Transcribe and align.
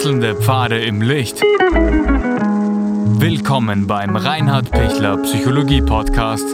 Wechselnde 0.00 0.34
Pfade 0.34 0.82
im 0.82 1.02
Licht. 1.02 1.42
Willkommen 3.20 3.86
beim 3.86 4.16
Reinhard 4.16 4.70
Pichler 4.70 5.18
Psychologie 5.18 5.82
Podcast. 5.82 6.46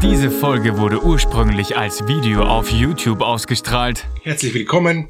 Diese 0.00 0.30
Folge 0.30 0.78
wurde 0.78 1.02
ursprünglich 1.02 1.76
als 1.76 2.06
Video 2.06 2.44
auf 2.44 2.70
YouTube 2.70 3.22
ausgestrahlt. 3.22 4.06
Herzlich 4.22 4.54
willkommen 4.54 5.08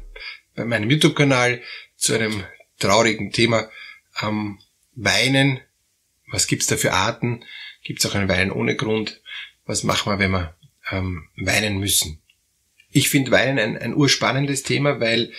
bei 0.55 0.65
meinem 0.65 0.89
YouTube-Kanal 0.89 1.61
zu 1.95 2.15
einem 2.15 2.43
traurigen 2.79 3.31
Thema 3.31 3.69
am 4.15 4.57
Weinen. 4.95 5.59
Was 6.31 6.47
gibt's 6.47 6.65
da 6.65 6.77
für 6.77 6.93
Arten? 6.93 7.45
Gibt's 7.83 8.07
auch 8.07 8.15
ein 8.15 8.27
Weinen 8.27 8.51
ohne 8.51 8.75
Grund? 8.75 9.21
Was 9.67 9.83
machen 9.83 10.11
wir, 10.11 10.17
wenn 10.17 10.31
wir 10.31 10.55
ähm, 10.89 11.27
weinen 11.37 11.77
müssen? 11.77 12.23
Ich 12.91 13.09
finde 13.09 13.31
Weinen 13.31 13.59
ein, 13.59 13.77
ein 13.77 13.95
urspannendes 13.95 14.63
Thema, 14.63 14.99
weil 14.99 15.31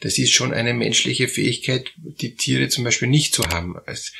das 0.00 0.18
ist 0.18 0.32
schon 0.32 0.52
eine 0.52 0.74
menschliche 0.74 1.28
Fähigkeit, 1.28 1.90
die 1.96 2.34
Tiere 2.34 2.68
zum 2.68 2.84
Beispiel 2.84 3.08
nicht 3.08 3.34
zu 3.34 3.44
haben. 3.44 3.76
Es 3.86 4.12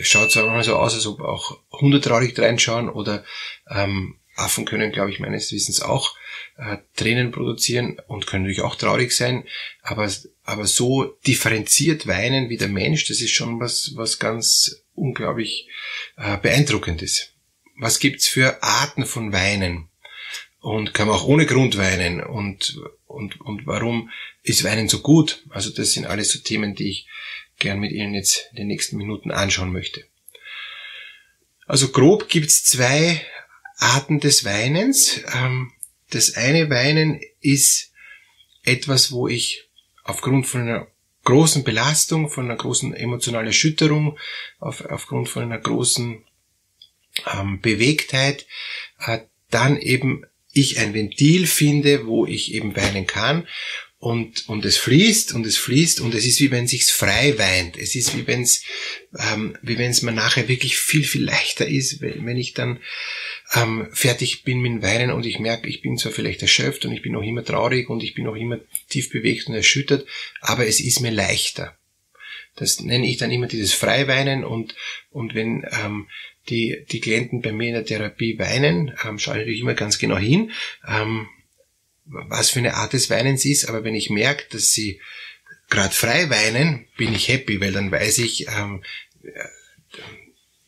schaut 0.00 0.30
zwar 0.30 0.44
manchmal 0.44 0.64
so 0.64 0.76
aus, 0.76 0.94
als 0.94 1.06
ob 1.06 1.20
auch 1.20 1.60
Hunde 1.70 2.00
traurig 2.00 2.38
reinschauen 2.38 2.88
oder 2.88 3.24
ähm, 3.68 4.16
Affen 4.34 4.64
können, 4.64 4.92
glaube 4.92 5.10
ich, 5.10 5.20
meines 5.20 5.52
Wissens 5.52 5.82
auch 5.82 6.16
äh, 6.56 6.78
Tränen 6.96 7.32
produzieren 7.32 8.00
und 8.06 8.26
können 8.26 8.44
natürlich 8.44 8.62
auch 8.62 8.76
traurig 8.76 9.12
sein, 9.12 9.44
aber, 9.82 10.10
aber 10.44 10.66
so 10.66 11.04
differenziert 11.26 12.06
weinen 12.06 12.48
wie 12.48 12.56
der 12.56 12.68
Mensch, 12.68 13.06
das 13.06 13.20
ist 13.20 13.32
schon 13.32 13.60
was, 13.60 13.92
was 13.94 14.18
ganz 14.18 14.84
unglaublich 14.94 15.68
äh, 16.16 16.38
beeindruckendes. 16.38 17.28
Was 17.78 17.98
gibt's 17.98 18.28
für 18.28 18.62
Arten 18.62 19.04
von 19.04 19.32
Weinen? 19.32 19.88
Und 20.62 20.94
kann 20.94 21.08
man 21.08 21.16
auch 21.16 21.24
ohne 21.24 21.44
Grund 21.44 21.76
weinen 21.76 22.22
und, 22.22 22.80
und, 23.06 23.40
und 23.40 23.66
warum 23.66 24.10
ist 24.44 24.62
Weinen 24.62 24.88
so 24.88 25.00
gut? 25.00 25.44
Also 25.50 25.70
das 25.70 25.92
sind 25.92 26.06
alles 26.06 26.30
so 26.30 26.38
Themen, 26.38 26.76
die 26.76 26.88
ich 26.88 27.08
gern 27.58 27.80
mit 27.80 27.90
Ihnen 27.90 28.14
jetzt 28.14 28.48
in 28.52 28.58
den 28.58 28.68
nächsten 28.68 28.96
Minuten 28.96 29.32
anschauen 29.32 29.72
möchte. 29.72 30.04
Also 31.66 31.88
grob 31.88 32.28
gibt's 32.28 32.64
zwei 32.64 33.20
Arten 33.76 34.20
des 34.20 34.44
Weinens. 34.44 35.20
Ähm, 35.34 35.72
das 36.10 36.36
eine 36.36 36.70
Weinen 36.70 37.20
ist 37.40 37.92
etwas, 38.62 39.10
wo 39.10 39.26
ich 39.26 39.68
aufgrund 40.04 40.46
von 40.46 40.60
einer 40.60 40.86
großen 41.24 41.64
Belastung, 41.64 42.30
von 42.30 42.44
einer 42.44 42.56
großen 42.56 42.94
emotionalen 42.94 43.48
Erschütterung, 43.48 44.16
auf, 44.60 44.84
aufgrund 44.84 45.28
von 45.28 45.42
einer 45.42 45.58
großen 45.58 46.24
ähm, 47.34 47.60
Bewegtheit, 47.60 48.46
äh, 49.00 49.20
dann 49.50 49.76
eben 49.76 50.24
ich 50.52 50.78
ein 50.78 50.94
Ventil 50.94 51.46
finde, 51.46 52.06
wo 52.06 52.26
ich 52.26 52.54
eben 52.54 52.76
weinen 52.76 53.06
kann 53.06 53.46
und, 54.02 54.48
und 54.48 54.64
es 54.64 54.78
fließt 54.78 55.32
und 55.32 55.46
es 55.46 55.56
fließt 55.56 56.00
und 56.00 56.12
es 56.16 56.26
ist 56.26 56.40
wie 56.40 56.50
wenn 56.50 56.66
sich's 56.66 56.90
frei 56.90 57.38
weint. 57.38 57.76
Es 57.76 57.94
ist 57.94 58.16
wie 58.16 58.26
wenn's, 58.26 58.64
ähm, 59.16 59.56
wie 59.62 59.78
wenn's 59.78 60.02
mir 60.02 60.10
nachher 60.10 60.48
wirklich 60.48 60.76
viel, 60.76 61.04
viel 61.04 61.22
leichter 61.22 61.68
ist, 61.68 62.00
wenn, 62.00 62.36
ich 62.36 62.52
dann 62.52 62.80
ähm, 63.54 63.88
fertig 63.92 64.42
bin 64.42 64.60
mit 64.60 64.82
Weinen 64.82 65.12
und 65.12 65.24
ich 65.24 65.38
merke, 65.38 65.68
ich 65.68 65.82
bin 65.82 65.98
zwar 65.98 66.10
vielleicht 66.10 66.42
erschöpft 66.42 66.84
und 66.84 66.92
ich 66.92 67.02
bin 67.02 67.12
noch 67.12 67.22
immer 67.22 67.44
traurig 67.44 67.88
und 67.90 68.02
ich 68.02 68.14
bin 68.14 68.24
noch 68.24 68.34
immer 68.34 68.58
tief 68.88 69.08
bewegt 69.10 69.46
und 69.46 69.54
erschüttert, 69.54 70.04
aber 70.40 70.66
es 70.66 70.80
ist 70.80 70.98
mir 70.98 71.12
leichter. 71.12 71.78
Das 72.56 72.80
nenne 72.80 73.08
ich 73.08 73.16
dann 73.16 73.30
immer 73.30 73.46
dieses 73.46 73.72
Freiweinen 73.72 74.44
und, 74.44 74.74
und 75.10 75.34
wenn 75.34 75.64
ähm, 75.84 76.08
die, 76.48 76.84
die 76.90 77.00
Klienten 77.00 77.40
bei 77.40 77.52
mir 77.52 77.68
in 77.68 77.74
der 77.74 77.86
Therapie 77.86 78.38
weinen, 78.38 78.92
ähm, 79.04 79.18
schaue 79.18 79.34
ich 79.34 79.40
natürlich 79.40 79.60
immer 79.60 79.74
ganz 79.74 79.98
genau 79.98 80.18
hin, 80.18 80.50
ähm, 80.86 81.28
was 82.04 82.50
für 82.50 82.58
eine 82.58 82.74
Art 82.74 82.92
des 82.92 83.10
Weinens 83.10 83.44
ist, 83.44 83.68
aber 83.68 83.84
wenn 83.84 83.94
ich 83.94 84.10
merke, 84.10 84.44
dass 84.50 84.72
sie 84.72 85.00
gerade 85.70 85.94
frei 85.94 86.28
weinen, 86.28 86.86
bin 86.96 87.14
ich 87.14 87.28
happy, 87.28 87.60
weil 87.60 87.72
dann 87.72 87.90
weiß 87.90 88.18
ich, 88.18 88.48
ähm, 88.48 88.82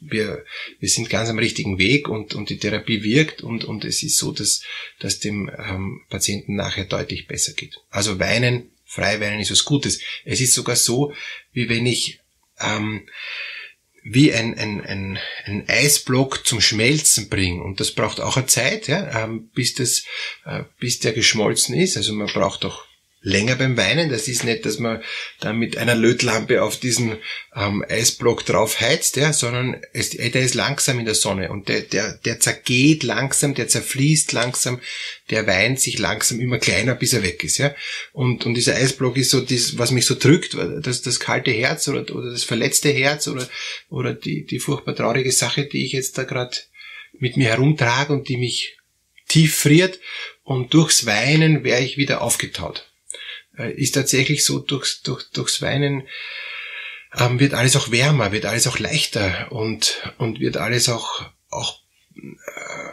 wir, 0.00 0.44
wir 0.80 0.88
sind 0.88 1.10
ganz 1.10 1.28
am 1.28 1.38
richtigen 1.38 1.78
Weg 1.78 2.08
und, 2.08 2.34
und 2.34 2.50
die 2.50 2.58
Therapie 2.58 3.02
wirkt 3.02 3.42
und, 3.42 3.64
und 3.64 3.84
es 3.84 4.02
ist 4.02 4.18
so, 4.18 4.32
dass, 4.32 4.62
dass 5.00 5.20
dem 5.20 5.50
ähm, 5.56 6.02
Patienten 6.08 6.54
nachher 6.54 6.84
deutlich 6.84 7.26
besser 7.26 7.52
geht. 7.52 7.80
Also 7.90 8.18
weinen, 8.18 8.70
frei 8.94 9.20
weinen 9.20 9.40
ist 9.40 9.50
was 9.50 9.64
Gutes. 9.64 10.00
Es 10.24 10.40
ist 10.40 10.54
sogar 10.54 10.76
so, 10.76 11.12
wie 11.52 11.68
wenn 11.68 11.86
ich 11.86 12.20
ähm, 12.60 13.06
wie 14.04 14.32
ein, 14.34 14.56
ein, 14.58 14.84
ein, 14.84 15.18
ein 15.46 15.64
Eisblock 15.66 16.46
zum 16.46 16.60
Schmelzen 16.60 17.30
bringen. 17.30 17.62
Und 17.62 17.80
das 17.80 17.92
braucht 17.92 18.20
auch 18.20 18.36
eine 18.36 18.46
Zeit, 18.46 18.86
ja, 18.86 19.24
ähm, 19.24 19.48
bis, 19.54 19.74
das, 19.74 20.04
äh, 20.44 20.64
bis 20.78 20.98
der 21.00 21.12
geschmolzen 21.12 21.74
ist. 21.74 21.96
Also 21.96 22.12
man 22.12 22.26
braucht 22.26 22.66
auch 22.66 22.84
länger 23.24 23.56
beim 23.56 23.76
Weinen. 23.76 24.10
Das 24.10 24.28
ist 24.28 24.44
nicht, 24.44 24.64
dass 24.66 24.78
man 24.78 25.02
da 25.40 25.52
mit 25.52 25.76
einer 25.78 25.94
Lötlampe 25.94 26.62
auf 26.62 26.78
diesen 26.78 27.16
ähm, 27.56 27.84
Eisblock 27.88 28.44
drauf 28.44 28.80
heizt, 28.80 29.16
ja, 29.16 29.32
sondern 29.32 29.80
es, 29.92 30.10
der 30.10 30.42
ist 30.42 30.54
langsam 30.54 30.98
in 30.98 31.06
der 31.06 31.14
Sonne 31.14 31.50
und 31.50 31.68
der, 31.68 31.80
der, 31.80 32.12
der 32.24 32.38
zergeht 32.38 33.02
langsam, 33.02 33.54
der 33.54 33.66
zerfließt 33.66 34.32
langsam, 34.32 34.80
der 35.30 35.46
weint 35.46 35.80
sich 35.80 35.98
langsam 35.98 36.38
immer 36.38 36.58
kleiner, 36.58 36.94
bis 36.94 37.14
er 37.14 37.22
weg 37.22 37.42
ist, 37.42 37.58
ja. 37.58 37.74
Und, 38.12 38.44
und 38.46 38.54
dieser 38.54 38.76
Eisblock 38.76 39.16
ist 39.16 39.30
so 39.30 39.40
das, 39.40 39.78
was 39.78 39.90
mich 39.90 40.04
so 40.04 40.14
drückt, 40.14 40.54
das, 40.54 41.02
das 41.02 41.18
kalte 41.18 41.50
Herz 41.50 41.88
oder, 41.88 42.02
oder 42.14 42.30
das 42.30 42.44
verletzte 42.44 42.90
Herz 42.90 43.26
oder, 43.26 43.48
oder 43.88 44.12
die, 44.12 44.44
die 44.44 44.60
furchtbar 44.60 44.94
traurige 44.94 45.32
Sache, 45.32 45.64
die 45.64 45.86
ich 45.86 45.92
jetzt 45.92 46.18
da 46.18 46.24
gerade 46.24 46.56
mit 47.18 47.38
mir 47.38 47.48
herumtrage 47.48 48.12
und 48.12 48.28
die 48.28 48.36
mich 48.36 48.76
tief 49.28 49.56
friert 49.56 49.98
und 50.42 50.74
durchs 50.74 51.06
Weinen 51.06 51.64
wäre 51.64 51.82
ich 51.82 51.96
wieder 51.96 52.20
aufgetaut. 52.20 52.90
Äh, 53.58 53.72
ist 53.72 53.92
tatsächlich 53.92 54.44
so, 54.44 54.58
durchs, 54.58 55.02
durch, 55.02 55.24
durchs 55.30 55.62
Weinen 55.62 56.06
ähm, 57.16 57.38
wird 57.38 57.54
alles 57.54 57.76
auch 57.76 57.90
wärmer, 57.90 58.32
wird 58.32 58.46
alles 58.46 58.66
auch 58.66 58.78
leichter 58.78 59.52
und, 59.52 60.02
und 60.18 60.40
wird 60.40 60.56
alles 60.56 60.88
auch, 60.88 61.30
auch 61.50 61.80
äh, 62.16 62.92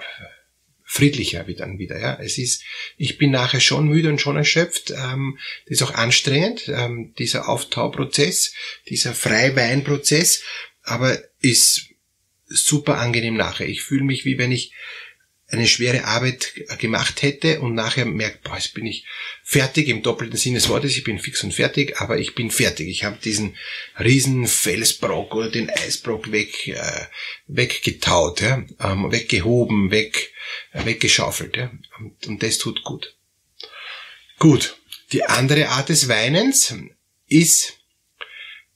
friedlicher 0.84 1.48
wird 1.48 1.62
dann 1.62 1.80
wieder. 1.80 2.00
Ja, 2.00 2.20
es 2.22 2.38
ist, 2.38 2.64
ich 2.98 3.18
bin 3.18 3.32
nachher 3.32 3.62
schon 3.62 3.88
müde 3.88 4.10
und 4.10 4.20
schon 4.20 4.36
erschöpft. 4.36 4.92
Ähm, 4.92 5.38
das 5.66 5.78
ist 5.78 5.84
auch 5.84 5.94
anstrengend, 5.94 6.68
ähm, 6.68 7.14
dieser 7.18 7.48
Auftauprozess, 7.48 8.54
dieser 8.90 9.14
Freiweinprozess, 9.14 10.44
aber 10.84 11.18
ist 11.40 11.86
super 12.46 12.98
angenehm 12.98 13.36
nachher. 13.36 13.68
Ich 13.68 13.82
fühle 13.82 14.04
mich 14.04 14.26
wie 14.26 14.38
wenn 14.38 14.52
ich 14.52 14.74
eine 15.52 15.68
schwere 15.68 16.06
Arbeit 16.06 16.54
gemacht 16.80 17.22
hätte 17.22 17.60
und 17.60 17.76
nachher 17.76 18.06
merkt, 18.06 18.44
boah, 18.44 18.56
jetzt 18.56 18.74
bin 18.74 18.86
ich 18.86 19.06
fertig 19.44 19.90
im 19.90 20.02
doppelten 20.02 20.38
Sinne 20.38 20.56
des 20.56 20.70
Wortes, 20.70 20.96
ich 20.96 21.04
bin 21.04 21.20
fix 21.20 21.44
und 21.44 21.54
fertig, 21.54 22.00
aber 22.00 22.18
ich 22.18 22.36
bin 22.36 22.52
fertig. 22.52 22.88
Ich 22.88 23.04
habe 23.04 23.18
diesen 23.22 23.58
riesen 24.00 24.48
Felsbrock 24.48 25.36
oder 25.36 25.52
den 25.52 25.70
Eisbrock 25.70 26.32
weg, 26.32 26.70
äh, 26.70 27.06
weggetaut, 27.48 28.42
ja, 28.42 28.64
ähm, 28.80 29.12
weggehoben, 29.12 29.92
weg, 29.92 30.32
äh, 30.72 30.86
weggeschaufelt. 30.86 31.58
Ja, 31.58 31.72
und, 32.00 32.28
und 32.28 32.44
das 32.44 32.58
tut 32.58 32.84
gut. 32.84 33.16
Gut, 34.40 34.78
die 35.12 35.24
andere 35.24 35.70
Art 35.70 35.90
des 35.90 36.08
Weinens 36.08 36.74
ist 37.28 37.74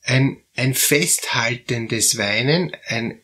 ein, 0.03 0.43
ein 0.55 0.73
festhaltendes 0.73 2.17
Weinen, 2.17 2.75
ein 2.85 3.21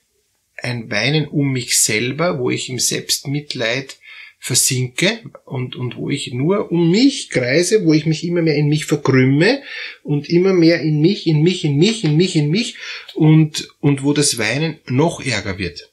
ein 0.61 0.89
Weinen 0.89 1.27
um 1.27 1.51
mich 1.51 1.79
selber, 1.79 2.39
wo 2.39 2.49
ich 2.49 2.69
im 2.69 2.79
Selbstmitleid 2.79 3.97
versinke 4.39 5.19
und, 5.45 5.75
und 5.75 5.95
wo 5.97 6.09
ich 6.09 6.33
nur 6.33 6.71
um 6.71 6.89
mich 6.89 7.29
kreise, 7.29 7.85
wo 7.85 7.93
ich 7.93 8.07
mich 8.07 8.23
immer 8.23 8.41
mehr 8.41 8.55
in 8.55 8.69
mich 8.69 8.85
verkrümme 8.85 9.61
und 10.03 10.27
immer 10.29 10.53
mehr 10.53 10.81
in 10.81 10.99
mich, 10.99 11.27
in 11.27 11.43
mich, 11.43 11.63
in 11.63 11.77
mich, 11.77 12.03
in 12.03 12.17
mich, 12.17 12.35
in 12.35 12.49
mich 12.49 12.75
und, 13.13 13.69
und 13.81 14.03
wo 14.03 14.13
das 14.13 14.39
Weinen 14.39 14.79
noch 14.87 15.23
ärger 15.23 15.59
wird. 15.59 15.90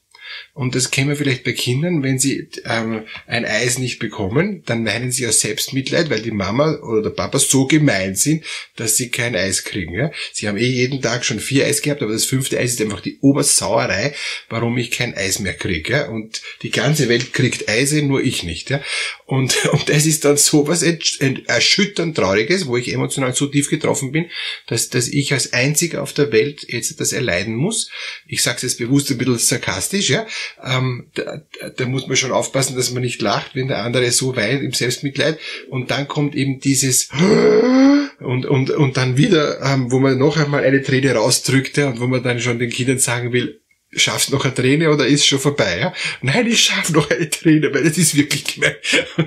Und 0.59 0.75
das 0.75 0.91
kennen 0.91 1.07
wir 1.07 1.15
vielleicht 1.15 1.45
bei 1.45 1.53
Kindern, 1.53 2.03
wenn 2.03 2.19
sie 2.19 2.49
ähm, 2.65 3.05
ein 3.27 3.45
Eis 3.45 3.77
nicht 3.77 3.97
bekommen, 3.97 4.61
dann 4.65 4.85
weinen 4.85 5.09
sie 5.09 5.25
aus 5.25 5.39
Selbstmitleid, 5.39 6.09
weil 6.09 6.21
die 6.21 6.31
Mama 6.31 6.79
oder 6.81 7.01
der 7.01 7.09
Papa 7.11 7.39
so 7.39 7.65
gemein 7.65 8.15
sind, 8.15 8.43
dass 8.75 8.97
sie 8.97 9.09
kein 9.09 9.37
Eis 9.37 9.63
kriegen. 9.63 9.93
Ja? 9.93 10.11
Sie 10.33 10.49
haben 10.49 10.57
eh 10.57 10.65
jeden 10.65 11.01
Tag 11.01 11.23
schon 11.23 11.39
vier 11.39 11.65
Eis 11.65 11.81
gehabt, 11.81 12.03
aber 12.03 12.11
das 12.11 12.25
fünfte 12.25 12.59
Eis 12.59 12.73
ist 12.73 12.81
einfach 12.81 12.99
die 12.99 13.19
Obersauerei, 13.21 14.13
warum 14.49 14.77
ich 14.77 14.91
kein 14.91 15.15
Eis 15.15 15.39
mehr 15.39 15.53
kriege. 15.53 15.93
Ja? 15.93 16.09
Und 16.09 16.41
die 16.61 16.71
ganze 16.71 17.07
Welt 17.07 17.31
kriegt 17.31 17.69
Eise, 17.69 18.01
nur 18.01 18.21
ich 18.21 18.43
nicht. 18.43 18.69
Ja? 18.69 18.81
Und, 19.25 19.65
und 19.71 19.87
das 19.87 20.05
ist 20.05 20.25
dann 20.25 20.35
so 20.35 20.67
was 20.67 20.83
erschütternd 20.83 22.17
Trauriges, 22.17 22.67
wo 22.67 22.75
ich 22.75 22.91
emotional 22.91 23.33
so 23.33 23.47
tief 23.47 23.69
getroffen 23.69 24.11
bin, 24.11 24.25
dass, 24.67 24.89
dass 24.89 25.07
ich 25.07 25.31
als 25.31 25.53
einziger 25.53 26.03
auf 26.03 26.11
der 26.11 26.33
Welt 26.33 26.65
jetzt 26.67 26.99
das 26.99 27.13
erleiden 27.13 27.55
muss. 27.55 27.89
Ich 28.27 28.43
sage 28.43 28.57
es 28.57 28.63
jetzt 28.63 28.79
bewusst 28.79 29.09
ein 29.09 29.17
bisschen 29.17 29.37
sarkastisch, 29.37 30.09
ja, 30.09 30.27
ähm, 30.63 31.09
da, 31.13 31.41
da 31.75 31.85
muss 31.85 32.07
man 32.07 32.17
schon 32.17 32.31
aufpassen, 32.31 32.75
dass 32.75 32.91
man 32.91 33.03
nicht 33.03 33.21
lacht, 33.21 33.55
wenn 33.55 33.67
der 33.67 33.83
andere 33.83 34.11
so 34.11 34.35
weint 34.35 34.63
im 34.63 34.73
Selbstmitleid. 34.73 35.39
Und 35.69 35.91
dann 35.91 36.07
kommt 36.07 36.35
eben 36.35 36.59
dieses 36.59 37.09
und, 38.19 38.45
und, 38.45 38.71
und 38.71 38.97
dann 38.97 39.17
wieder, 39.17 39.61
ähm, 39.61 39.91
wo 39.91 39.99
man 39.99 40.17
noch 40.17 40.37
einmal 40.37 40.63
eine 40.63 40.81
Träne 40.81 41.13
rausdrückt 41.13 41.77
ja, 41.77 41.87
und 41.87 41.99
wo 41.99 42.07
man 42.07 42.23
dann 42.23 42.39
schon 42.39 42.59
den 42.59 42.69
Kindern 42.69 42.99
sagen 42.99 43.33
will, 43.33 43.61
schaffst 43.93 44.31
noch 44.31 44.45
eine 44.45 44.53
Träne 44.53 44.91
oder 44.91 45.07
ist 45.07 45.25
schon 45.25 45.39
vorbei? 45.39 45.79
Ja? 45.79 45.93
Nein, 46.21 46.47
ich 46.47 46.61
schaffe 46.61 46.93
noch 46.93 47.09
eine 47.09 47.29
Träne, 47.29 47.73
weil 47.73 47.83
das 47.83 47.97
ist 47.97 48.15
wirklich 48.15 48.43
gemein. 48.43 48.75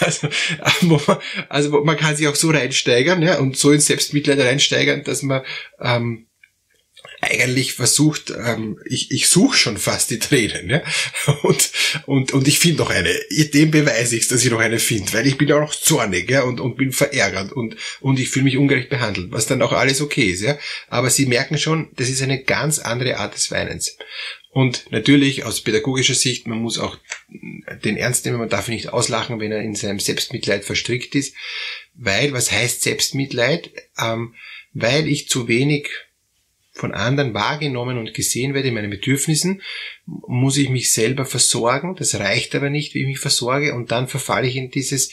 also, 0.00 0.28
also 1.48 1.84
man 1.84 1.96
kann 1.96 2.14
sich 2.14 2.28
auch 2.28 2.36
so 2.36 2.50
reinsteigern 2.50 3.22
ja, 3.22 3.38
und 3.38 3.56
so 3.56 3.72
ins 3.72 3.86
Selbstmitleid 3.86 4.38
reinsteigern, 4.38 5.02
dass 5.02 5.22
man 5.22 5.42
ähm, 5.80 6.27
eigentlich 7.20 7.72
versucht, 7.72 8.30
ähm, 8.30 8.78
ich, 8.84 9.10
ich 9.10 9.28
suche 9.28 9.56
schon 9.56 9.76
fast 9.76 10.10
die 10.10 10.18
Tränen, 10.18 10.70
ja? 10.70 10.82
und, 11.42 11.70
und, 12.06 12.32
und 12.32 12.48
ich 12.48 12.58
finde 12.58 12.78
noch 12.78 12.90
eine. 12.90 13.12
Dem 13.52 13.70
beweise 13.70 14.16
ich 14.16 14.28
dass 14.28 14.44
ich 14.44 14.50
noch 14.50 14.60
eine 14.60 14.78
finde, 14.78 15.12
weil 15.12 15.26
ich 15.26 15.38
bin 15.38 15.50
auch 15.52 15.60
noch 15.60 15.74
zornig 15.74 16.30
ja? 16.30 16.42
und, 16.42 16.60
und 16.60 16.76
bin 16.76 16.92
verärgert 16.92 17.52
und, 17.52 17.76
und 18.00 18.18
ich 18.18 18.28
fühle 18.28 18.44
mich 18.44 18.56
ungerecht 18.56 18.90
behandelt, 18.90 19.30
was 19.30 19.46
dann 19.46 19.62
auch 19.62 19.72
alles 19.72 20.00
okay 20.00 20.30
ist. 20.30 20.42
Ja? 20.42 20.58
Aber 20.88 21.10
Sie 21.10 21.26
merken 21.26 21.58
schon, 21.58 21.90
das 21.96 22.08
ist 22.08 22.22
eine 22.22 22.42
ganz 22.42 22.78
andere 22.78 23.16
Art 23.18 23.34
des 23.34 23.50
Weinens. 23.50 23.96
Und 24.50 24.90
natürlich 24.90 25.44
aus 25.44 25.60
pädagogischer 25.60 26.14
Sicht, 26.14 26.46
man 26.46 26.58
muss 26.58 26.78
auch 26.78 26.98
den 27.84 27.96
ernst 27.96 28.24
nehmen, 28.24 28.38
man 28.38 28.48
darf 28.48 28.68
ihn 28.68 28.74
nicht 28.74 28.88
auslachen, 28.88 29.40
wenn 29.40 29.52
er 29.52 29.60
in 29.60 29.74
seinem 29.74 30.00
Selbstmitleid 30.00 30.64
verstrickt 30.64 31.14
ist, 31.14 31.34
weil, 31.94 32.32
was 32.32 32.50
heißt 32.50 32.82
Selbstmitleid? 32.82 33.70
Ähm, 33.98 34.34
weil 34.72 35.08
ich 35.08 35.28
zu 35.28 35.48
wenig 35.48 35.88
von 36.78 36.94
anderen 36.94 37.34
wahrgenommen 37.34 37.98
und 37.98 38.14
gesehen 38.14 38.54
werde 38.54 38.68
in 38.68 38.74
meinen 38.74 38.90
Bedürfnissen, 38.90 39.60
muss 40.06 40.56
ich 40.56 40.70
mich 40.70 40.92
selber 40.92 41.24
versorgen. 41.24 41.96
Das 41.96 42.14
reicht 42.14 42.54
aber 42.54 42.70
nicht, 42.70 42.94
wie 42.94 43.00
ich 43.00 43.08
mich 43.08 43.18
versorge. 43.18 43.74
Und 43.74 43.90
dann 43.90 44.06
verfalle 44.06 44.46
ich 44.46 44.54
in 44.56 44.70
dieses 44.70 45.10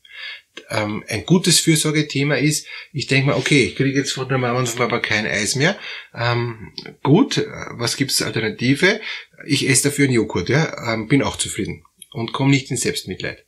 Ähm, 0.70 1.04
ein 1.08 1.26
gutes 1.26 1.62
Fürsorgethema 1.62 2.36
ist, 2.36 2.68
ich 2.92 3.08
denke 3.08 3.28
mal, 3.28 3.38
okay, 3.38 3.64
ich 3.66 3.76
kriege 3.76 3.98
jetzt 3.98 4.12
von 4.12 4.28
der 4.28 4.38
Mama 4.38 4.60
und 4.60 4.68
vom 4.68 4.80
Papa 4.80 5.00
kein 5.00 5.26
Eis 5.26 5.56
mehr. 5.56 5.78
Ähm, 6.14 6.74
gut, 7.04 7.46
was 7.72 7.96
gibt's 7.96 8.22
Alternative? 8.22 9.00
Ich 9.46 9.70
esse 9.70 9.90
dafür 9.90 10.06
einen 10.06 10.14
Joghurt, 10.14 10.50
ja, 10.50 10.94
ähm, 10.94 11.08
bin 11.08 11.24
auch 11.24 11.38
zufrieden 11.38 11.84
und 12.12 12.34
komme 12.34 12.52
nicht 12.52 12.72
in 12.72 12.78
Selbstmitleid. 12.78 13.46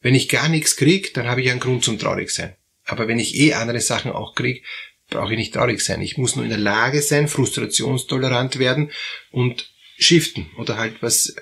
Wenn 0.00 0.14
ich 0.14 0.28
gar 0.28 0.48
nichts 0.48 0.76
krieg, 0.76 1.14
dann 1.14 1.26
habe 1.26 1.42
ich 1.42 1.50
einen 1.50 1.60
Grund 1.60 1.84
zum 1.84 1.98
traurig 1.98 2.30
sein. 2.30 2.54
Aber 2.84 3.08
wenn 3.08 3.18
ich 3.18 3.36
eh 3.36 3.54
andere 3.54 3.80
Sachen 3.80 4.12
auch 4.12 4.34
krieg, 4.34 4.64
brauche 5.08 5.32
ich 5.32 5.38
nicht 5.38 5.54
traurig 5.54 5.80
sein. 5.80 6.00
Ich 6.00 6.16
muss 6.16 6.36
nur 6.36 6.44
in 6.44 6.50
der 6.50 6.58
Lage 6.58 7.02
sein, 7.02 7.28
frustrationstolerant 7.28 8.58
werden 8.58 8.90
und 9.30 9.70
shiften 9.98 10.50
oder 10.58 10.76
halt 10.76 11.02
was 11.02 11.34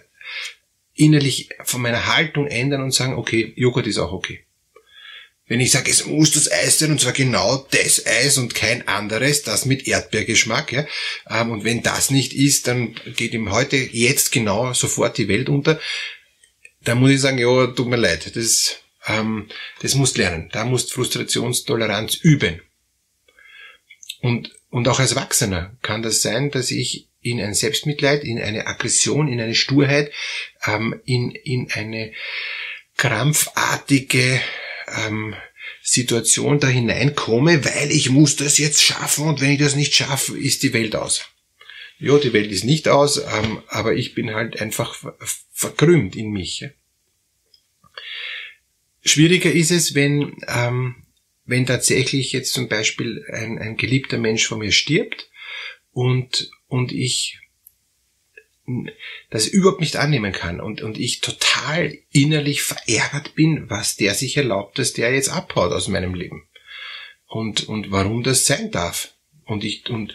innerlich 0.94 1.48
von 1.64 1.82
meiner 1.82 2.14
Haltung 2.14 2.46
ändern 2.46 2.82
und 2.82 2.92
sagen, 2.92 3.14
okay, 3.14 3.52
Joghurt 3.56 3.86
ist 3.86 3.98
auch 3.98 4.12
okay. 4.12 4.44
Wenn 5.46 5.60
ich 5.60 5.72
sage, 5.72 5.90
es 5.90 6.06
muss 6.06 6.32
das 6.32 6.50
Eis 6.50 6.78
sein 6.78 6.92
und 6.92 7.00
zwar 7.00 7.12
genau 7.12 7.66
das 7.72 8.06
Eis 8.06 8.38
und 8.38 8.54
kein 8.54 8.86
anderes, 8.88 9.42
das 9.42 9.66
mit 9.66 9.86
Erdbeergeschmack, 9.86 10.72
ja, 10.72 10.86
ähm, 11.28 11.50
und 11.50 11.64
wenn 11.64 11.82
das 11.82 12.10
nicht 12.10 12.32
ist, 12.32 12.68
dann 12.68 12.94
geht 13.16 13.34
ihm 13.34 13.50
heute 13.50 13.76
jetzt 13.76 14.32
genau 14.32 14.72
sofort 14.72 15.18
die 15.18 15.28
Welt 15.28 15.48
unter 15.48 15.80
da 16.84 16.94
muss 16.94 17.10
ich 17.10 17.20
sagen, 17.20 17.38
ja, 17.38 17.66
tut 17.68 17.88
mir 17.88 17.96
leid, 17.96 18.34
das, 18.36 18.76
ähm, 19.06 19.48
das 19.80 19.94
musst 19.94 20.18
lernen. 20.18 20.48
Da 20.52 20.64
musst 20.64 20.92
Frustrationstoleranz 20.92 22.16
üben. 22.16 22.60
Und, 24.20 24.52
und 24.70 24.88
auch 24.88 25.00
als 25.00 25.12
Erwachsener 25.12 25.76
kann 25.82 26.02
das 26.02 26.22
sein, 26.22 26.50
dass 26.50 26.70
ich 26.70 27.08
in 27.20 27.40
ein 27.40 27.54
Selbstmitleid, 27.54 28.24
in 28.24 28.40
eine 28.40 28.66
Aggression, 28.66 29.28
in 29.28 29.40
eine 29.40 29.54
Sturheit, 29.54 30.12
ähm, 30.66 31.00
in, 31.04 31.30
in 31.30 31.70
eine 31.72 32.12
krampfartige 32.96 34.40
ähm, 35.06 35.34
Situation 35.82 36.60
da 36.60 36.68
hineinkomme, 36.68 37.64
weil 37.64 37.90
ich 37.90 38.10
muss 38.10 38.36
das 38.36 38.58
jetzt 38.58 38.82
schaffen 38.82 39.26
und 39.26 39.40
wenn 39.40 39.50
ich 39.50 39.58
das 39.58 39.76
nicht 39.76 39.94
schaffe, 39.94 40.38
ist 40.38 40.62
die 40.62 40.72
Welt 40.72 40.94
aus 40.96 41.24
ja, 42.02 42.18
die 42.18 42.32
Welt 42.32 42.50
ist 42.50 42.64
nicht 42.64 42.88
aus, 42.88 43.18
ähm, 43.18 43.62
aber 43.68 43.94
ich 43.94 44.14
bin 44.14 44.34
halt 44.34 44.60
einfach 44.60 44.96
verkrümmt 45.52 46.16
in 46.16 46.30
mich. 46.30 46.68
Schwieriger 49.04 49.52
ist 49.52 49.70
es, 49.70 49.94
wenn, 49.94 50.36
ähm, 50.48 51.06
wenn 51.44 51.64
tatsächlich 51.64 52.32
jetzt 52.32 52.52
zum 52.52 52.68
Beispiel 52.68 53.24
ein, 53.32 53.56
ein 53.58 53.76
geliebter 53.76 54.18
Mensch 54.18 54.46
von 54.46 54.58
mir 54.58 54.72
stirbt 54.72 55.30
und, 55.92 56.50
und 56.66 56.90
ich 56.90 57.38
das 59.30 59.46
überhaupt 59.46 59.80
nicht 59.80 59.96
annehmen 59.96 60.32
kann 60.32 60.60
und, 60.60 60.82
und 60.82 60.98
ich 60.98 61.20
total 61.20 61.96
innerlich 62.10 62.62
verärgert 62.62 63.36
bin, 63.36 63.70
was 63.70 63.96
der 63.96 64.14
sich 64.14 64.36
erlaubt, 64.36 64.78
dass 64.78 64.92
der 64.92 65.14
jetzt 65.14 65.28
abhaut 65.28 65.72
aus 65.72 65.86
meinem 65.86 66.14
Leben. 66.14 66.48
Und, 67.26 67.68
und 67.68 67.92
warum 67.92 68.22
das 68.24 68.46
sein 68.46 68.70
darf. 68.72 69.14
Und 69.44 69.64
ich, 69.64 69.88
und 69.90 70.14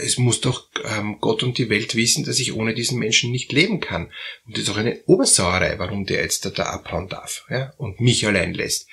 es 0.00 0.18
muss 0.18 0.40
doch 0.40 0.68
ähm, 0.84 1.18
Gott 1.20 1.42
und 1.42 1.58
die 1.58 1.70
Welt 1.70 1.94
wissen, 1.94 2.24
dass 2.24 2.38
ich 2.38 2.52
ohne 2.52 2.74
diesen 2.74 2.98
Menschen 2.98 3.30
nicht 3.30 3.52
leben 3.52 3.80
kann. 3.80 4.12
Und 4.46 4.56
das 4.56 4.64
ist 4.64 4.70
auch 4.70 4.76
eine 4.76 5.02
Obersauerei, 5.06 5.78
warum 5.78 6.06
der 6.06 6.22
jetzt 6.22 6.44
da, 6.44 6.50
da 6.50 6.64
abhauen 6.64 7.08
darf 7.08 7.44
ja, 7.50 7.72
und 7.78 8.00
mich 8.00 8.26
allein 8.26 8.54
lässt. 8.54 8.88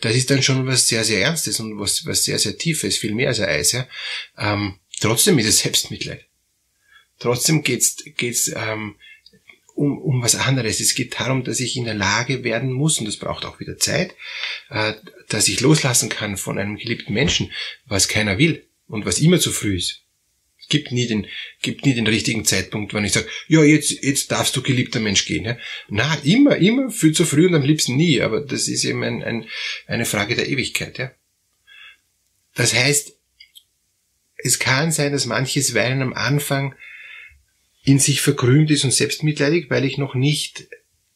Das 0.00 0.14
ist 0.14 0.30
dann 0.30 0.42
schon 0.42 0.66
was 0.66 0.88
sehr, 0.88 1.04
sehr 1.04 1.20
Ernstes 1.20 1.60
und 1.60 1.78
was, 1.78 2.06
was 2.06 2.24
sehr, 2.24 2.38
sehr 2.38 2.58
Tiefes, 2.58 2.96
viel 2.96 3.14
mehr 3.14 3.28
als 3.28 3.40
ein 3.40 3.48
Eis. 3.48 3.72
Ja. 3.72 3.86
Ähm, 4.36 4.78
trotzdem 5.00 5.38
ist 5.38 5.46
es 5.46 5.60
Selbstmitleid. 5.60 6.26
Trotzdem 7.18 7.62
geht's 7.62 8.04
geht's 8.16 8.50
ähm, 8.54 8.96
um, 9.76 9.98
um 9.98 10.22
was 10.22 10.34
anderes. 10.34 10.80
Es 10.80 10.94
geht 10.94 11.20
darum, 11.20 11.44
dass 11.44 11.60
ich 11.60 11.76
in 11.76 11.84
der 11.84 11.94
Lage 11.94 12.42
werden 12.42 12.72
muss, 12.72 12.98
und 12.98 13.06
das 13.06 13.18
braucht 13.18 13.44
auch 13.44 13.60
wieder 13.60 13.76
Zeit, 13.76 14.14
äh, 14.70 14.94
dass 15.28 15.48
ich 15.48 15.60
loslassen 15.60 16.08
kann 16.08 16.36
von 16.36 16.58
einem 16.58 16.76
geliebten 16.76 17.12
Menschen, 17.12 17.52
was 17.86 18.08
keiner 18.08 18.38
will 18.38 18.66
und 18.88 19.06
was 19.06 19.20
immer 19.20 19.38
zu 19.38 19.52
früh 19.52 19.76
ist. 19.76 20.02
Es 20.58 20.68
gibt 20.68 20.90
nie 20.90 21.06
den, 21.06 21.28
gibt 21.62 21.84
nie 21.84 21.94
den 21.94 22.08
richtigen 22.08 22.44
Zeitpunkt, 22.44 22.92
wenn 22.92 23.04
ich 23.04 23.12
sage, 23.12 23.28
ja, 23.46 23.62
jetzt, 23.62 24.02
jetzt 24.02 24.32
darfst 24.32 24.56
du 24.56 24.62
geliebter 24.62 24.98
Mensch 24.98 25.24
gehen. 25.24 25.44
Ja? 25.44 25.56
Na, 25.88 26.12
immer, 26.24 26.56
immer 26.56 26.90
viel 26.90 27.12
zu 27.12 27.24
früh 27.24 27.46
und 27.46 27.54
am 27.54 27.62
liebsten 27.62 27.94
nie, 27.94 28.20
aber 28.20 28.40
das 28.40 28.66
ist 28.66 28.84
eben 28.84 29.04
ein, 29.04 29.22
ein, 29.22 29.46
eine 29.86 30.06
Frage 30.06 30.34
der 30.34 30.48
Ewigkeit. 30.48 30.98
Ja? 30.98 31.12
Das 32.54 32.74
heißt, 32.74 33.16
es 34.38 34.58
kann 34.58 34.90
sein, 34.90 35.12
dass 35.12 35.26
manches 35.26 35.74
Weinen 35.74 36.02
am 36.02 36.14
Anfang 36.14 36.74
in 37.86 37.98
sich 37.98 38.20
verkrümmt 38.20 38.70
ist 38.70 38.84
und 38.84 38.92
selbstmitleidig, 38.92 39.70
weil 39.70 39.84
ich 39.86 39.96
noch 39.96 40.14
nicht 40.14 40.66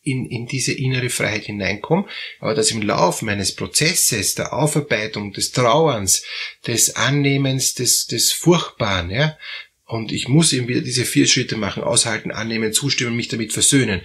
in, 0.02 0.24
in 0.24 0.46
diese 0.46 0.72
innere 0.72 1.10
Freiheit 1.10 1.44
hineinkomme, 1.44 2.06
aber 2.38 2.54
dass 2.54 2.70
im 2.70 2.80
Lauf 2.80 3.20
meines 3.20 3.54
Prozesses 3.54 4.34
der 4.34 4.54
Aufarbeitung, 4.54 5.32
des 5.32 5.52
Trauerns, 5.52 6.24
des 6.66 6.96
Annehmens, 6.96 7.74
des, 7.74 8.06
des 8.06 8.32
Furchtbaren, 8.32 9.10
ja, 9.10 9.36
und 9.84 10.12
ich 10.12 10.28
muss 10.28 10.52
eben 10.52 10.68
wieder 10.68 10.82
diese 10.82 11.04
vier 11.04 11.26
Schritte 11.26 11.56
machen, 11.56 11.82
aushalten, 11.82 12.30
annehmen, 12.30 12.72
zustimmen, 12.72 13.16
mich 13.16 13.26
damit 13.26 13.52
versöhnen. 13.52 14.02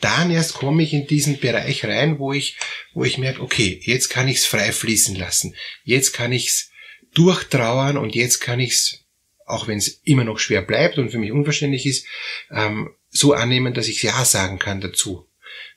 Dann 0.00 0.32
erst 0.32 0.54
komme 0.54 0.82
ich 0.82 0.92
in 0.92 1.06
diesen 1.06 1.38
Bereich 1.38 1.84
rein, 1.84 2.18
wo 2.18 2.32
ich, 2.32 2.56
wo 2.92 3.04
ich 3.04 3.18
merke, 3.18 3.40
okay, 3.40 3.80
jetzt 3.84 4.08
kann 4.08 4.26
ich 4.26 4.38
es 4.38 4.46
frei 4.46 4.72
fließen 4.72 5.14
lassen. 5.14 5.54
Jetzt 5.84 6.12
kann 6.12 6.32
ich 6.32 6.48
es 6.48 6.70
durchtrauern 7.14 7.96
und 7.96 8.16
jetzt 8.16 8.40
kann 8.40 8.58
ich 8.58 8.72
es, 8.72 8.97
auch 9.48 9.68
wenn 9.68 9.78
es 9.78 10.00
immer 10.04 10.24
noch 10.24 10.38
schwer 10.38 10.62
bleibt 10.62 10.98
und 10.98 11.10
für 11.10 11.18
mich 11.18 11.32
unverständlich 11.32 11.86
ist, 11.86 12.06
ähm, 12.50 12.90
so 13.10 13.32
annehmen, 13.32 13.74
dass 13.74 13.88
ich 13.88 14.02
Ja 14.02 14.24
sagen 14.24 14.58
kann 14.58 14.80
dazu 14.80 15.28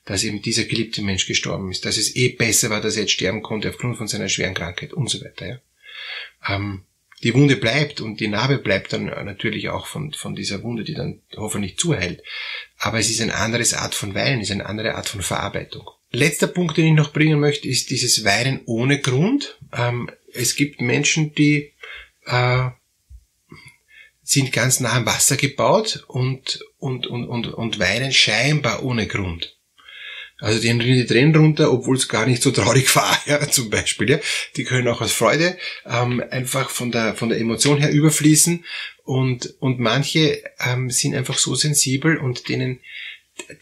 dass 0.04 0.24
eben 0.24 0.42
dieser 0.42 0.64
geliebte 0.64 1.02
Mensch 1.02 1.26
gestorben 1.26 1.70
ist, 1.70 1.84
dass 1.84 1.96
es 1.96 2.16
eh 2.16 2.30
besser 2.30 2.70
war, 2.70 2.80
dass 2.80 2.96
er 2.96 3.02
jetzt 3.02 3.12
sterben 3.12 3.42
konnte 3.42 3.68
aufgrund 3.70 3.96
von 3.96 4.08
seiner 4.08 4.28
schweren 4.28 4.54
Krankheit 4.54 4.92
und 4.92 5.08
so 5.08 5.20
weiter. 5.22 5.46
Ja. 5.46 5.58
Ähm, 6.48 6.82
die 7.22 7.34
Wunde 7.34 7.56
bleibt 7.56 8.00
und 8.00 8.18
die 8.18 8.26
Narbe 8.26 8.58
bleibt 8.58 8.92
dann 8.92 9.04
natürlich 9.04 9.68
auch 9.68 9.86
von, 9.86 10.12
von 10.12 10.34
dieser 10.34 10.64
Wunde, 10.64 10.82
die 10.82 10.94
dann 10.94 11.20
hoffentlich 11.36 11.78
zuheilt. 11.78 12.20
Aber 12.78 12.98
es 12.98 13.10
ist 13.10 13.20
eine 13.20 13.36
andere 13.36 13.62
Art 13.78 13.94
von 13.94 14.14
Weinen, 14.16 14.40
ist 14.40 14.50
eine 14.50 14.66
andere 14.66 14.96
Art 14.96 15.08
von 15.08 15.22
Verarbeitung. 15.22 15.88
Letzter 16.10 16.48
Punkt, 16.48 16.76
den 16.76 16.86
ich 16.86 16.94
noch 16.94 17.12
bringen 17.12 17.38
möchte, 17.38 17.68
ist 17.68 17.90
dieses 17.90 18.24
Weinen 18.24 18.62
ohne 18.66 18.98
Grund. 18.98 19.56
Ähm, 19.72 20.10
es 20.32 20.56
gibt 20.56 20.80
Menschen, 20.80 21.32
die 21.36 21.72
äh, 22.26 22.70
sind 24.32 24.52
ganz 24.52 24.80
nah 24.80 24.92
am 24.92 25.06
Wasser 25.06 25.36
gebaut 25.36 26.04
und, 26.08 26.64
und, 26.78 27.06
und, 27.06 27.26
und, 27.26 27.46
und 27.48 27.78
weinen 27.78 28.12
scheinbar 28.12 28.82
ohne 28.82 29.06
Grund. 29.06 29.56
Also 30.38 30.60
die 30.60 30.70
haben 30.70 30.80
die 30.80 31.06
Tränen 31.06 31.36
runter, 31.36 31.72
obwohl 31.72 31.96
es 31.96 32.08
gar 32.08 32.26
nicht 32.26 32.42
so 32.42 32.50
traurig 32.50 32.94
war, 32.96 33.16
ja, 33.26 33.48
zum 33.48 33.70
Beispiel. 33.70 34.10
Ja. 34.10 34.20
Die 34.56 34.64
können 34.64 34.88
auch 34.88 35.00
aus 35.00 35.12
Freude 35.12 35.56
ähm, 35.86 36.22
einfach 36.30 36.70
von 36.70 36.90
der, 36.90 37.14
von 37.14 37.28
der 37.28 37.38
Emotion 37.38 37.78
her 37.78 37.92
überfließen 37.92 38.64
und, 39.04 39.54
und 39.60 39.78
manche 39.78 40.42
ähm, 40.58 40.90
sind 40.90 41.14
einfach 41.14 41.38
so 41.38 41.54
sensibel 41.54 42.16
und 42.16 42.48
denen 42.48 42.80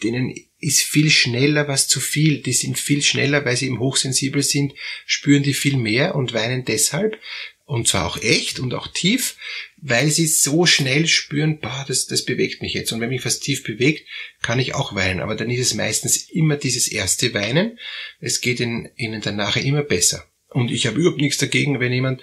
denen 0.03 0.35
ist 0.59 0.83
viel 0.83 1.11
schneller 1.11 1.69
was 1.69 1.89
zu 1.89 2.01
viel. 2.01 2.43
Die 2.43 2.53
sind 2.53 2.79
viel 2.79 3.03
schneller, 3.03 3.45
weil 3.45 3.57
sie 3.57 3.67
eben 3.67 3.79
hochsensibel 3.79 4.43
sind, 4.43 4.75
spüren 5.07 5.43
die 5.43 5.55
viel 5.55 5.77
mehr 5.77 6.15
und 6.15 6.33
weinen 6.33 6.65
deshalb. 6.65 7.19
Und 7.65 7.87
zwar 7.87 8.07
auch 8.07 8.21
echt 8.21 8.59
und 8.59 8.75
auch 8.75 8.89
tief, 8.89 9.37
weil 9.83 10.11
sie 10.11 10.27
so 10.27 10.67
schnell 10.67 11.07
spüren, 11.07 11.59
boah, 11.59 11.85
das, 11.89 12.07
das 12.07 12.25
bewegt 12.25 12.63
mich 12.63 12.75
jetzt. 12.75 12.93
Und 12.93 13.01
wenn 13.01 13.09
mich 13.09 13.25
was 13.25 13.41
tief 13.41 13.63
bewegt, 13.65 14.07
kann 14.43 14.59
ich 14.59 14.75
auch 14.75 14.95
weinen. 14.95 15.21
Aber 15.21 15.35
dann 15.35 15.51
ist 15.51 15.61
es 15.61 15.75
meistens 15.75 16.29
immer 16.31 16.57
dieses 16.57 16.89
erste 16.89 17.33
Weinen. 17.35 17.79
Es 18.21 18.41
geht 18.41 18.61
ihnen, 18.61 18.91
ihnen 18.97 19.23
dann 19.23 19.37
nachher 19.37 19.65
immer 19.65 19.83
besser. 19.83 20.27
Und 20.49 20.71
ich 20.71 20.87
habe 20.87 20.99
überhaupt 20.99 21.21
nichts 21.21 21.39
dagegen, 21.39 21.81
wenn 21.81 21.93
jemand 21.93 22.23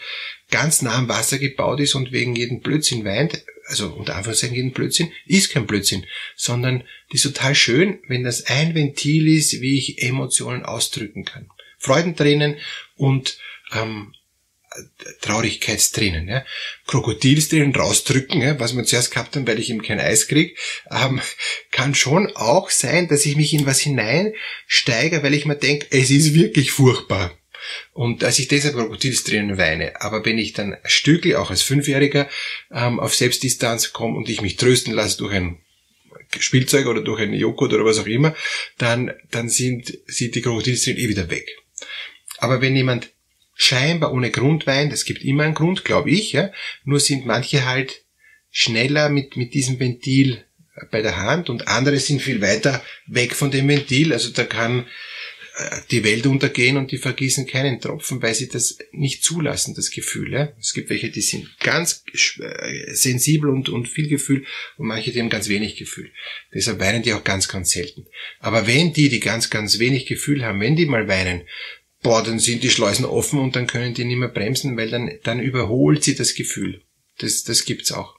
ganz 0.52 0.82
nah 0.82 0.96
am 0.96 1.10
Wasser 1.10 1.40
gebaut 1.40 1.80
ist 1.80 1.96
und 1.96 2.12
wegen 2.12 2.36
jedem 2.36 2.60
Blödsinn 2.60 3.06
weint, 3.06 3.44
also 3.68 3.88
unter 3.88 4.16
Anführungszeichen 4.16 4.56
jeden 4.56 4.72
Blödsinn, 4.72 5.12
ist 5.26 5.52
kein 5.52 5.66
Blödsinn, 5.66 6.06
sondern 6.36 6.84
das 7.10 7.24
ist 7.24 7.34
total 7.34 7.56
schön, 7.56 8.00
wenn 8.08 8.24
das 8.24 8.46
ein 8.48 8.76
Ventil 8.76 9.28
ist, 9.30 9.62
wie 9.62 9.78
ich 9.78 10.04
Emotionen 10.04 10.64
ausdrücken 10.64 11.26
kann. 11.26 11.50
Freudentränen 11.78 12.58
und 12.96 13.38
ähm, 13.74 14.14
Traurigkeitstränen, 15.22 16.28
ja. 16.28 16.46
Krokodilstränen 16.86 17.76
rausdrücken, 17.76 18.42
ja, 18.42 18.60
was 18.60 18.76
wir 18.76 18.84
zuerst 18.84 19.12
gehabt 19.12 19.36
haben, 19.36 19.48
weil 19.48 19.60
ich 19.60 19.70
eben 19.70 19.82
kein 19.82 20.00
Eis 20.00 20.28
krieg, 20.28 20.58
ähm, 20.92 21.22
kann 21.72 21.96
schon 21.96 22.36
auch 22.36 22.70
sein, 22.70 23.08
dass 23.08 23.26
ich 23.26 23.36
mich 23.36 23.54
in 23.54 23.66
was 23.66 23.80
hineinsteige, 23.80 25.24
weil 25.24 25.34
ich 25.34 25.46
mir 25.46 25.56
denke, 25.56 25.88
es 25.92 26.12
ist 26.12 26.34
wirklich 26.34 26.72
furchtbar. 26.72 27.38
Und 27.94 28.22
dass 28.22 28.40
ich 28.40 28.48
deshalb 28.48 28.76
Krokodilstränen 28.76 29.58
weine. 29.58 30.00
Aber 30.02 30.24
wenn 30.26 30.38
ich 30.38 30.54
dann 30.54 30.78
Stückel, 30.86 31.36
auch 31.36 31.50
als 31.50 31.64
Fünfjähriger, 31.64 32.30
ähm, 32.72 33.00
auf 33.00 33.16
Selbstdistanz 33.16 33.94
komme 33.94 34.16
und 34.16 34.30
ich 34.30 34.42
mich 34.42 34.58
trösten 34.58 34.94
lasse 34.94 35.18
durch 35.18 35.34
ein 35.34 35.60
Spielzeug 36.40 36.88
oder 36.88 37.02
durch 37.02 37.22
einen 37.22 37.34
Joghurt 37.34 37.74
oder 37.74 37.86
was 37.86 38.00
auch 38.00 38.06
immer, 38.06 38.36
dann, 38.78 39.12
dann 39.32 39.50
sind, 39.50 39.98
sind 40.08 40.36
die 40.36 40.42
Krokodilstränen 40.42 41.02
eh 41.02 41.10
wieder 41.10 41.30
weg. 41.30 41.48
Aber 42.38 42.62
wenn 42.62 42.76
jemand 42.76 43.10
scheinbar 43.58 44.14
ohne 44.14 44.32
Grund 44.32 44.68
weint, 44.68 44.94
es 44.94 45.04
gibt 45.04 45.24
immer 45.24 45.44
einen 45.44 45.56
Grund, 45.56 45.84
glaube 45.84 46.12
ich, 46.12 46.32
ja, 46.32 46.52
nur 46.86 47.00
sind 47.00 47.26
manche 47.26 47.66
halt 47.66 48.06
schneller 48.52 49.10
mit, 49.10 49.36
mit 49.36 49.54
diesem 49.54 49.80
Ventil 49.80 50.44
bei 50.92 51.02
der 51.02 51.18
Hand 51.18 51.50
und 51.50 51.68
andere 51.68 52.00
sind 52.00 52.22
viel 52.22 52.40
weiter 52.42 52.84
weg 53.08 53.34
von 53.34 53.52
dem 53.52 53.68
Ventil. 53.68 54.14
Also 54.14 54.30
da 54.30 54.44
kann 54.46 54.86
die 55.90 56.04
Welt 56.04 56.26
untergehen 56.28 56.78
und 56.78 56.92
die 56.92 56.98
vergießen 56.98 57.48
keinen 57.48 57.82
Tropfen, 57.82 58.22
weil 58.22 58.36
sie 58.36 58.48
das 58.48 58.78
nicht 58.92 59.24
zulassen, 59.24 59.74
das 59.74 59.90
Gefühl. 59.90 60.32
Ja? 60.32 60.54
Es 60.60 60.74
gibt 60.74 60.90
welche, 60.90 61.10
die 61.10 61.22
sind 61.22 61.50
ganz 61.60 62.04
äh, 62.14 62.94
sensibel 62.94 63.50
und, 63.50 63.70
und 63.70 63.88
viel 63.88 64.08
Gefühl 64.08 64.46
und 64.78 64.88
manche, 64.88 65.12
die 65.12 65.20
haben 65.20 65.30
ganz 65.30 65.50
wenig 65.50 65.76
Gefühl. 65.76 66.12
Deshalb 66.54 66.80
weinen 66.80 67.02
die 67.02 67.14
auch 67.14 67.24
ganz, 67.24 67.48
ganz 67.48 67.72
selten. 67.72 68.06
Aber 68.40 68.68
wenn 68.68 68.94
die, 68.94 69.10
die 69.10 69.20
ganz, 69.20 69.50
ganz 69.50 69.80
wenig 69.80 70.06
Gefühl 70.06 70.46
haben, 70.46 70.62
wenn 70.62 70.76
die 70.76 70.86
mal 70.86 71.08
weinen, 71.08 71.42
boah, 72.08 72.24
dann 72.24 72.40
sind 72.40 72.64
die 72.64 72.70
Schleusen 72.70 73.04
offen 73.04 73.38
und 73.38 73.58
dann 73.58 73.68
können 73.68 73.94
die 73.94 74.06
nicht 74.06 74.16
mehr 74.16 74.30
bremsen, 74.30 74.78
weil 74.78 74.90
dann, 74.90 75.12
dann 75.24 75.42
überholt 75.42 76.06
sie 76.06 76.16
das 76.16 76.36
Gefühl. 76.36 76.82
Das, 77.18 77.44
das 77.44 77.66
gibt's 77.66 77.92
auch. 77.92 78.16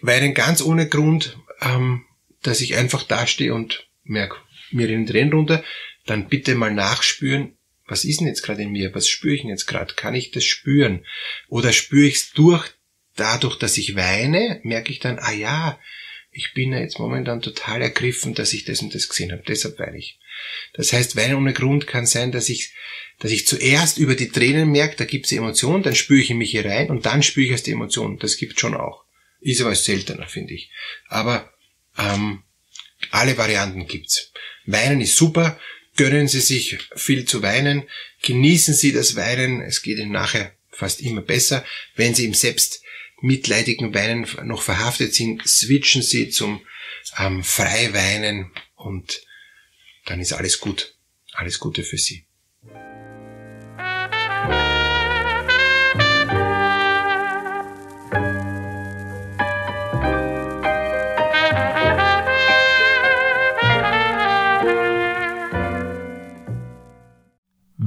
Weinen 0.00 0.32
ganz 0.32 0.62
ohne 0.62 0.88
Grund, 0.88 1.36
ähm, 1.60 2.06
dass 2.42 2.62
ich 2.62 2.76
einfach 2.76 3.02
dastehe 3.02 3.52
und 3.52 3.86
merke, 4.02 4.36
mir 4.70 4.86
den 4.86 5.06
Tränen 5.06 5.34
runter, 5.34 5.62
dann 6.06 6.28
bitte 6.28 6.54
mal 6.54 6.72
nachspüren, 6.72 7.58
was 7.86 8.04
ist 8.04 8.20
denn 8.20 8.28
jetzt 8.28 8.42
gerade 8.42 8.62
in 8.62 8.72
mir? 8.72 8.94
Was 8.94 9.06
spüre 9.06 9.34
ich 9.34 9.42
denn 9.42 9.50
jetzt 9.50 9.66
gerade? 9.66 9.92
Kann 9.92 10.14
ich 10.14 10.30
das 10.30 10.44
spüren? 10.44 11.04
Oder 11.48 11.74
spüre 11.74 12.06
ich 12.06 12.14
es 12.14 12.32
durch, 12.32 12.66
dadurch, 13.14 13.58
dass 13.58 13.76
ich 13.76 13.94
weine, 13.94 14.60
merke 14.62 14.90
ich 14.90 15.00
dann, 15.00 15.18
ah 15.18 15.32
ja, 15.32 15.78
ich 16.38 16.54
bin 16.54 16.72
ja 16.72 16.78
jetzt 16.78 17.00
momentan 17.00 17.42
total 17.42 17.82
ergriffen, 17.82 18.32
dass 18.32 18.52
ich 18.52 18.64
das 18.64 18.80
und 18.80 18.94
das 18.94 19.08
gesehen 19.08 19.32
habe. 19.32 19.42
Deshalb 19.48 19.76
weine 19.80 19.98
ich. 19.98 20.20
Das 20.72 20.92
heißt, 20.92 21.16
Weinen 21.16 21.34
ohne 21.34 21.52
Grund 21.52 21.88
kann 21.88 22.06
sein, 22.06 22.30
dass 22.30 22.48
ich, 22.48 22.72
dass 23.18 23.32
ich 23.32 23.44
zuerst 23.44 23.98
über 23.98 24.14
die 24.14 24.28
Tränen 24.28 24.70
merke, 24.70 24.94
da 24.94 25.04
gibt 25.04 25.26
es 25.26 25.32
Emotionen, 25.32 25.82
dann 25.82 25.96
spüre 25.96 26.20
ich 26.20 26.30
in 26.30 26.38
mich 26.38 26.52
hier 26.52 26.64
rein 26.64 26.90
und 26.90 27.06
dann 27.06 27.24
spüre 27.24 27.46
ich 27.46 27.50
erst 27.50 27.66
die 27.66 27.72
Emotionen. 27.72 28.20
Das 28.20 28.36
gibt 28.36 28.60
schon 28.60 28.76
auch. 28.76 29.04
Ist 29.40 29.60
aber 29.60 29.74
seltener, 29.74 30.28
finde 30.28 30.54
ich. 30.54 30.70
Aber 31.08 31.52
ähm, 31.98 32.44
alle 33.10 33.36
Varianten 33.36 33.88
gibt's. 33.88 34.32
Weinen 34.64 35.00
ist 35.00 35.16
super. 35.16 35.58
Gönnen 35.96 36.28
Sie 36.28 36.40
sich 36.40 36.78
viel 36.94 37.24
zu 37.24 37.42
weinen. 37.42 37.82
Genießen 38.22 38.74
Sie 38.74 38.92
das 38.92 39.16
Weinen. 39.16 39.60
Es 39.60 39.82
geht 39.82 39.98
Ihnen 39.98 40.12
nachher 40.12 40.52
fast 40.70 41.00
immer 41.00 41.22
besser. 41.22 41.64
Wenn 41.96 42.14
Sie 42.14 42.26
im 42.26 42.34
selbst 42.34 42.84
mitleidigen 43.20 43.94
Weinen 43.94 44.26
noch 44.44 44.62
verhaftet 44.62 45.14
sind, 45.14 45.46
switchen 45.46 46.02
Sie 46.02 46.28
zum 46.28 46.60
ähm, 47.18 47.42
Freiweinen 47.42 48.50
und 48.74 49.22
dann 50.06 50.20
ist 50.20 50.32
alles 50.32 50.60
gut. 50.60 50.94
Alles 51.32 51.58
Gute 51.58 51.84
für 51.84 51.98
Sie. 51.98 52.24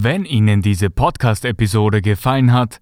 Wenn 0.03 0.25
Ihnen 0.25 0.61
diese 0.61 0.89
Podcast-Episode 0.89 2.01
gefallen 2.01 2.53
hat, 2.53 2.81